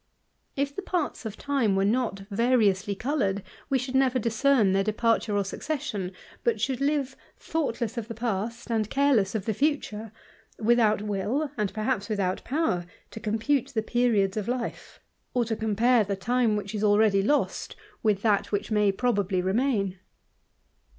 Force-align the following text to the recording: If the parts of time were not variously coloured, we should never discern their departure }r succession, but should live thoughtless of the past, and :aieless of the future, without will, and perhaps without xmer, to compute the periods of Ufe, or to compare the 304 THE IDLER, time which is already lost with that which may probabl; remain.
If 0.55 0.75
the 0.75 0.81
parts 0.81 1.27
of 1.27 1.37
time 1.37 1.75
were 1.75 1.85
not 1.85 2.21
variously 2.31 2.95
coloured, 2.95 3.43
we 3.69 3.77
should 3.77 3.93
never 3.93 4.17
discern 4.17 4.71
their 4.73 4.83
departure 4.83 5.37
}r 5.37 5.43
succession, 5.45 6.11
but 6.43 6.59
should 6.59 6.81
live 6.81 7.15
thoughtless 7.37 7.99
of 7.99 8.07
the 8.07 8.15
past, 8.15 8.71
and 8.71 8.89
:aieless 8.89 9.35
of 9.35 9.45
the 9.45 9.53
future, 9.53 10.11
without 10.57 11.03
will, 11.03 11.51
and 11.55 11.71
perhaps 11.71 12.09
without 12.09 12.43
xmer, 12.43 12.87
to 13.11 13.19
compute 13.19 13.67
the 13.75 13.83
periods 13.83 14.37
of 14.37 14.47
Ufe, 14.47 14.97
or 15.35 15.45
to 15.45 15.55
compare 15.55 16.03
the 16.03 16.15
304 16.15 16.15
THE 16.15 16.15
IDLER, 16.15 16.45
time 16.49 16.55
which 16.57 16.73
is 16.73 16.83
already 16.83 17.21
lost 17.21 17.75
with 18.01 18.23
that 18.23 18.51
which 18.51 18.71
may 18.71 18.91
probabl; 18.91 19.43
remain. 19.43 19.99